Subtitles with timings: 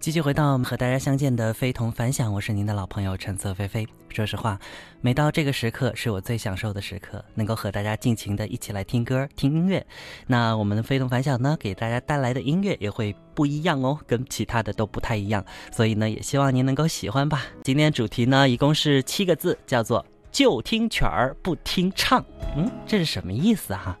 [0.00, 3.84] 继续回到和大家相见的非同凡响，我是您的老朋友橙色菲菲。
[4.08, 4.58] 说实话，
[5.00, 9.84] 每到这个时刻是我最享受的时刻，能够和大家尽情的一起来听歌、听音乐。
[10.28, 15.44] 那我们的非同凡响呢，给大家带来的音乐也会不一样哦，跟其他的都不太一样。
[15.72, 17.42] 所以呢，也希望您能够喜欢吧。
[17.64, 20.06] 今天主题呢，一共是七个字，叫做。
[20.30, 22.24] 就听曲儿不听唱，
[22.56, 23.98] 嗯，这是什么意思哈？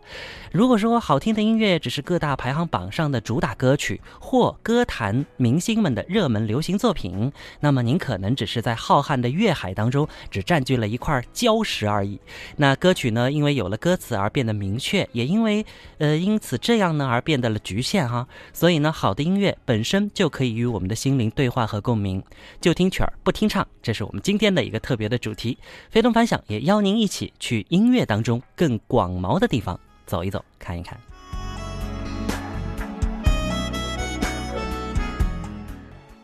[0.50, 7.30] 如果说好听的音乐只是各大排行榜上的主打歌曲或歌坛明星们的热门流行作品，
[7.60, 12.18] 那么您可能只是在浩瀚的乐海当中只占据了一块礁石而已。
[12.56, 15.66] 那歌曲呢，因为有了歌词而变得明确，也因为
[15.98, 18.26] 呃因此这样呢而变得了局限哈。
[18.54, 22.22] 所以呢，好的音乐本身就可以与我们的心灵对话和共鸣。
[22.58, 25.58] 就听曲儿不听唱，这是我们今天的一个特别的主题。
[25.90, 29.78] 非同分享，也邀您一起去音乐当中更广袤的地方。
[30.04, 30.98] 走一走，看一看。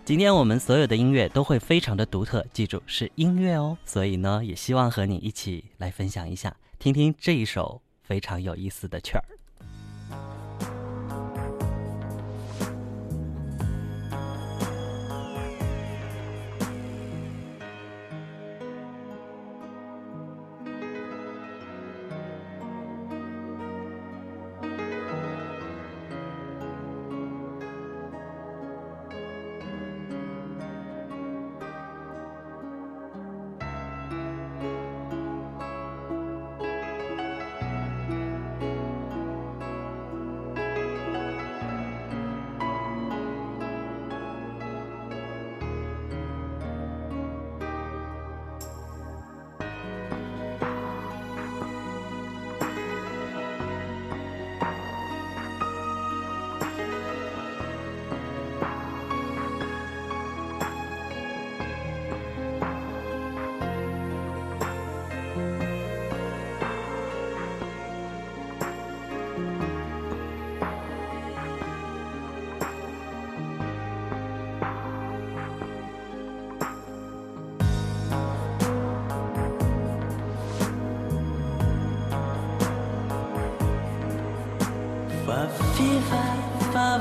[0.04, 3.78] 今天我们所有的音乐都会非常的独特，记住是音乐哦。
[3.84, 9.22] 所以呢，也希望和你一起来分享一下，听听这一首非常有意思的曲儿。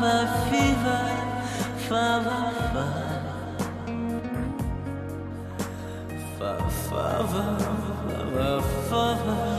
[0.04, 1.00] fava fiva,
[1.88, 2.88] fava fa,
[6.38, 7.46] fa fava
[8.10, 9.53] fava fava.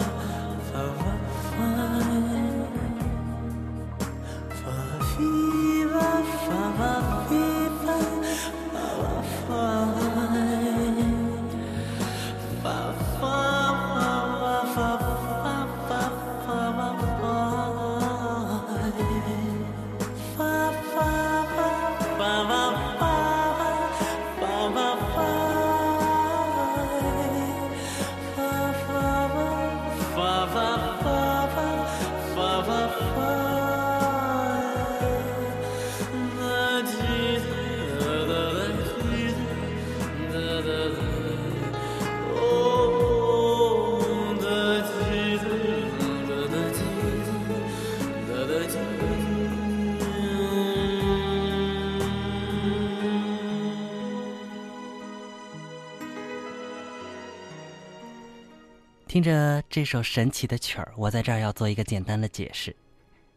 [59.14, 62.74] 听着这首神奇的曲儿，我在这儿要做一个简单的解释。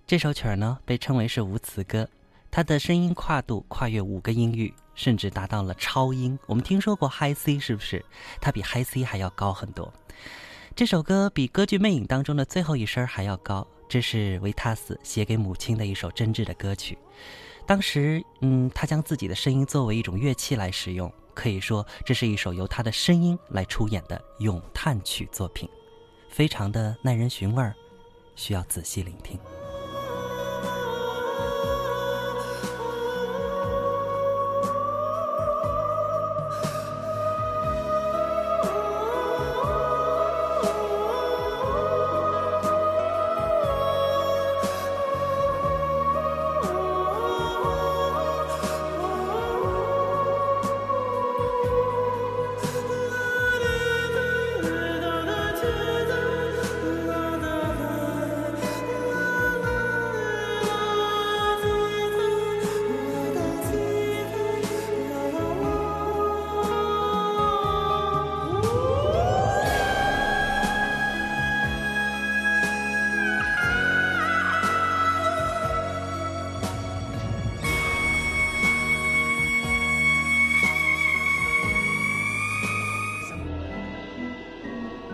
[0.08, 2.10] 这首曲儿呢，被称为是无词歌，
[2.50, 6.40] 它的声音跨度跨越五个音域，甚至达到了超音。
[6.48, 8.04] 我们听说过 High C 是不是？
[8.42, 9.94] 它比 High C 还要高很多。
[10.76, 13.68] 这首歌比歌剧《魅影》当中的最后一声还要高。
[13.88, 16.98] 这是维塔斯写给母亲的一首真挚的歌曲。
[17.68, 21.14] 当时，嗯，他将自己的声音作为一种乐器来使用。
[21.38, 25.70] 可以说，这是一首由他的声音来出演的咏叹曲作品，
[26.30, 27.76] 非常的耐人寻味儿，
[28.36, 29.40] 需要仔细聆听。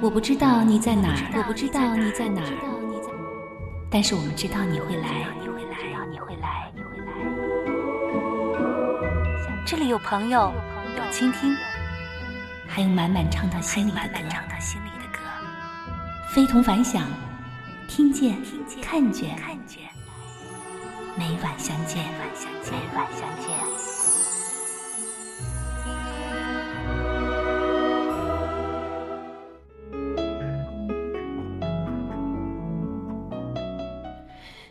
[0.03, 2.51] 我不知道你在哪儿，我不知道你在哪儿，
[3.89, 5.77] 但是我们知道你会来，你会来，
[6.11, 7.05] 你会来，你会来。
[9.65, 10.51] 这里有朋友，
[10.97, 11.55] 有倾听，
[12.67, 14.09] 还有满满唱到心里的
[15.13, 15.19] 歌。
[16.33, 17.07] 非同凡响，
[17.87, 18.35] 听见，
[18.81, 19.37] 看见，
[21.15, 23.82] 每晚相见，每晚相见。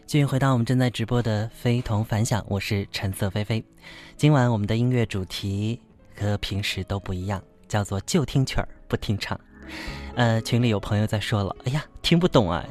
[0.06, 3.64] 继续回到我们正在直播的非同凡响，我是橙色菲菲。
[4.16, 5.80] 今晚我们的音乐主题
[6.18, 9.38] 和平时都不一样，叫做就听曲儿不听唱。
[10.14, 12.62] 呃，群里有朋友在说了，哎呀，听不懂啊。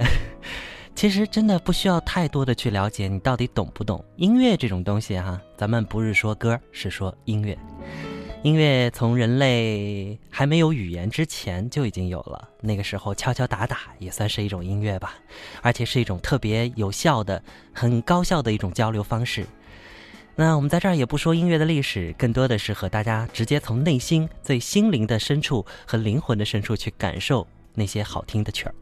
[0.94, 5.42] 其实真的不需要太多的去了解你到底懂不懂音乐这种东西哈。
[5.58, 7.58] 咱们不是说歌，是说音乐。
[8.44, 15.14] 音乐从人类还没有语言之前就已经有了，那个时候敲敲打打也算是一种音乐吧，
[15.62, 19.46] 而且是一种特别有效的、很高效的一种交流方式。
[20.36, 27.46] 那我们在这儿也不说音乐的历史，更多的是和大家直接从内心最心灵的深处和灵魂的深处去感受
[27.76, 28.74] 那些好听的曲儿。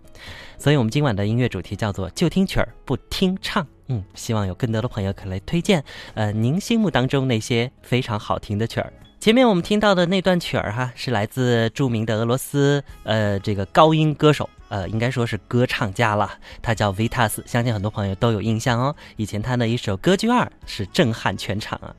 [0.57, 3.67] 所以，我们今晚的音乐主题叫做“就听曲儿不听唱”。
[3.87, 5.83] 嗯，希望有更多的朋友可以来推荐，
[6.13, 8.93] 呃，您心目当中那些非常好听的曲儿。
[9.19, 14.49] 前面我们听到的那段曲儿哈，是来自著名的俄罗斯呃这个高音歌手。
[14.69, 16.31] 呃，应该说是歌唱家了，
[16.61, 18.95] 他叫 Vitas，相信很多朋友都有印象哦。
[19.17, 21.93] 以前他的一首《歌剧二》是震撼全场啊。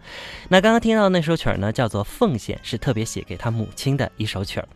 [0.49, 4.69] 那刚刚听到那首曲儿呢，叫做《奉献》，是特别写给他母亲的一首曲儿。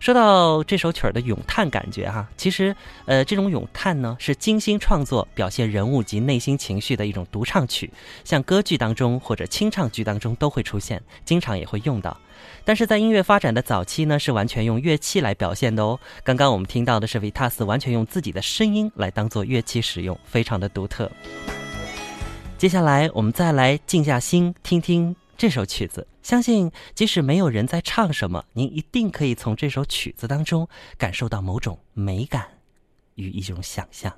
[0.00, 2.74] 说到这首曲儿的咏叹感觉哈，其实
[3.04, 7.90] 呃，这种咏叹呢是精心创作、表现人物及内心情绪的一种独唱曲，
[8.24, 12.16] 像歌剧当中或者清唱剧当中都会出现，经常也会用到。
[12.64, 15.98] 但是在音乐发展的早期呢，是完全用乐器来表现的哦。
[16.22, 21.08] 刚刚我们听到的是 Vita 恰似完全用自己的声音来当做乐器使用，非常的独特。
[22.58, 32.44] 接下来我们再来静下心听听这首曲子，相信即使没有人在唱什么，您一定可以从这首曲子当中感受到某种美感
[33.14, 34.12] 与一种想象。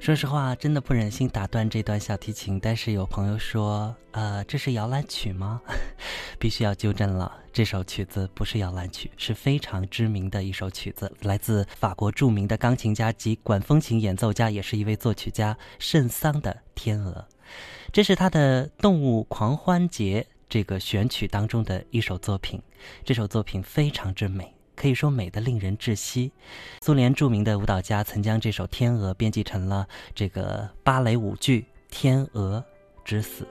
[0.00, 5.60] 说实话，真的不忍心打断这段小提琴，但是有朋友说，呃，这是摇篮曲吗？
[6.40, 17.12] 必须要纠正了，这首曲子不是摇篮曲，是非常知名的一首曲子，来自法国著名的钢琴家及管风琴演奏家，也是一位作曲家圣桑的《天鹅》，
[17.92, 22.58] 这是他的《动物狂欢节》这个选曲当中的一首作品，
[23.04, 24.54] 这首作品非常之美。
[24.80, 26.32] 可以说美得令人窒息。
[26.80, 31.60] 苏联著名的舞蹈家曾将这首《天鹅》编辑成了这个芭蕾舞剧
[31.90, 32.64] 《天鹅》，
[33.04, 33.46] 之死。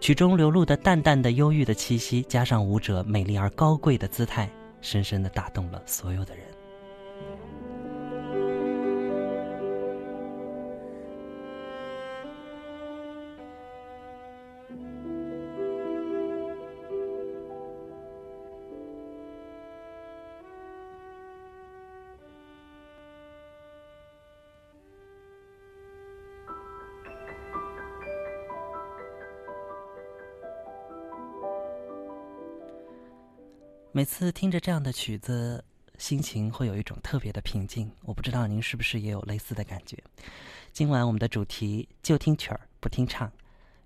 [0.00, 4.50] 曲中流露的淡淡的忧郁的气息，加上舞者美丽而高贵的姿态，
[4.80, 6.53] 深深的打动了所有的人。
[33.96, 35.64] 每次听着这样的曲子，
[35.98, 37.88] 心情会有一种特别的平静。
[38.02, 39.96] 我不知道您是不是也有类似的感觉。
[40.72, 43.30] 今晚我们的主题就听曲儿不听唱，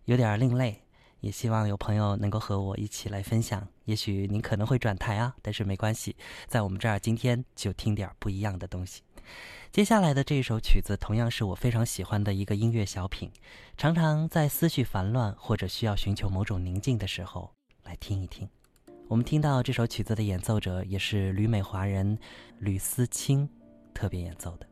[0.06, 0.82] 有点另类，
[1.20, 3.68] 也希望有朋友能够和我一起来分享。
[3.84, 9.02] 也许您可能会转台啊，但是没关系，在我们这儿今天就听点不一样的东西。
[9.70, 13.30] 接下来的这首曲子同样是我非常喜欢的一个音乐小品，
[13.76, 17.52] 常常在思绪烦乱或者需要寻求某种宁静的时候
[17.84, 18.48] 来听一听。
[19.08, 22.18] 我们听到这首曲子的演奏者也是旅美华人
[22.58, 23.48] 吕思清
[23.94, 24.66] 特别演奏的。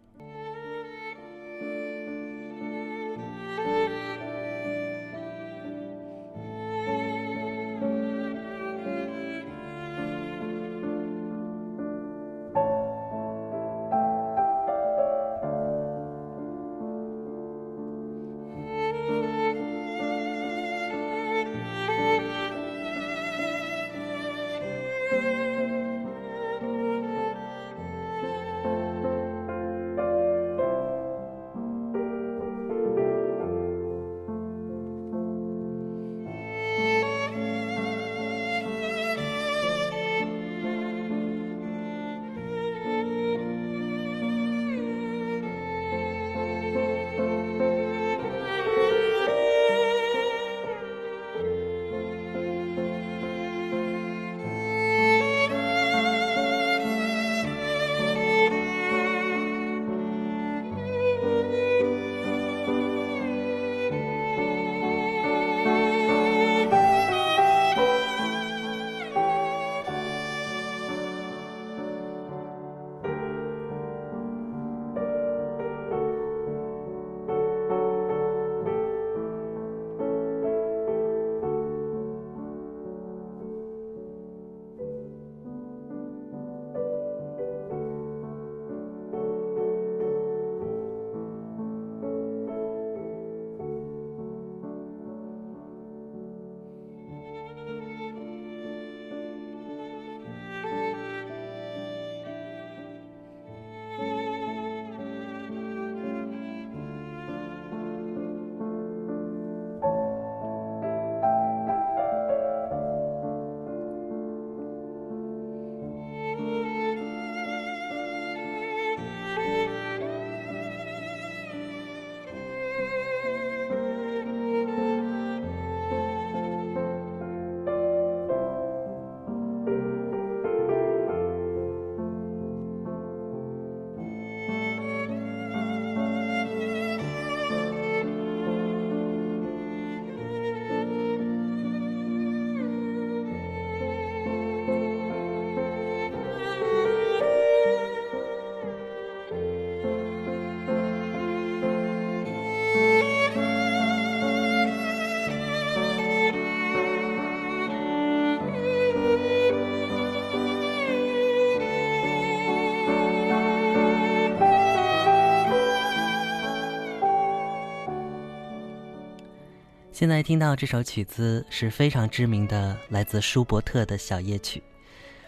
[169.99, 174.63] 现在听到这首曲子是非常知名的，来自舒伯特的小夜曲。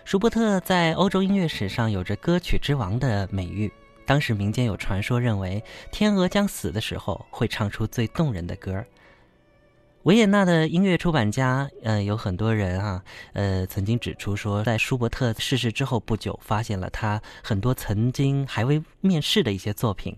[0.04, 3.72] 舒伯特在欧洲音乐史上有着“歌曲之王”的美誉。
[4.04, 8.84] 当时民间有传说，认为天鹅将死的时候会唱出最动人的歌。
[10.02, 20.14] 维也纳的音乐出版家，呃，有很多人啊，呃，曾经指出说，在舒伯特逝世之后不久，发现了他很多曾经还未面世的一些作品，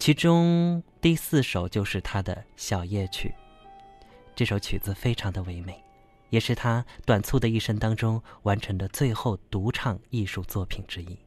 [0.00, 3.32] 其中第四首就是他的小夜曲。
[4.38, 5.82] 这首曲子非常的唯美，
[6.30, 11.18] 也是他短促的一生当中完成的最后独唱艺术作品之一。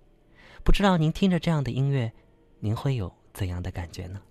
[0.64, 2.14] 不知道您听着这样的音乐，
[2.62, 4.22] 您会有怎样的感觉呢？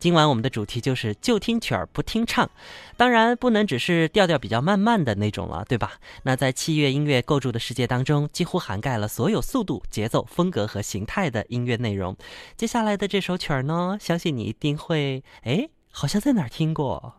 [0.00, 2.50] 今晚我们的主题就是就听曲儿不听唱，
[2.96, 5.92] 当然不能只是调调比较慢慢的那种了，对吧？
[6.22, 12.16] 那在器乐音乐构筑的世界当中，几乎涵盖了所有速度、节奏、风格和形态的音乐内容。
[12.56, 17.16] 接下来的这首曲儿呢，相信你一定会，哎，好像在哪儿听过。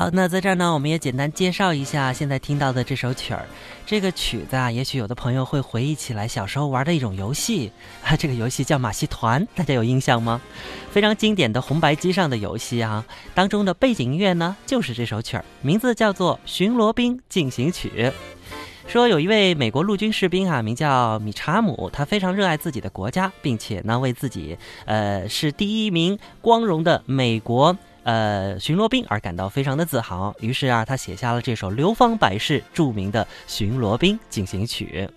[0.00, 3.44] 好，那在这儿呢，我们也简单介绍一下现在听到的这首曲儿。
[3.84, 7.70] 这个曲子啊，也许有的朋友会回忆起来小时候玩的一种游戏
[8.02, 10.40] 啊，这个游戏叫马戏团，大家有印象吗？
[10.90, 13.04] 非常经典的红白机上的游戏啊，
[13.34, 17.92] 当中的背景音乐呢就是这首曲儿，名字叫做《巡逻兵进行曲》。
[18.88, 27.76] 说有一位美国陆军士兵啊，名叫米查姆，他非常热爱自己的国家，并且呢为自己呃是第一名光荣的美国。
[28.02, 35.08] 呃，巡逻兵而感到非常的自豪，于是啊，他写下了这首流芳百世、著名的《巡逻兵进行曲》。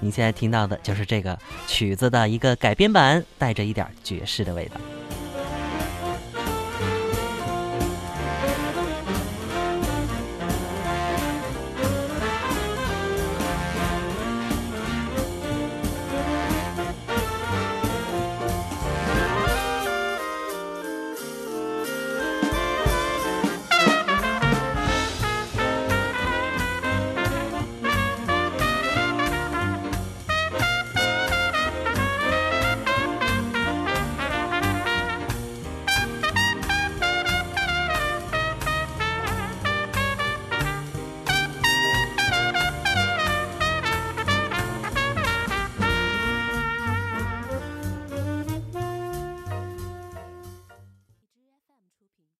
[0.00, 4.97] 你现在听到的就是这个曲子的一个改编版，带着一点爵士的味道。